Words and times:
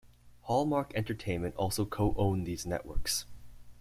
Hallmark 0.47 0.95
Entertainment 0.95 1.53
also 1.57 1.85
co-owned 1.85 2.47
these 2.47 2.65
networks. 2.65 3.27